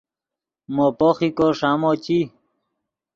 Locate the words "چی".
2.03-2.17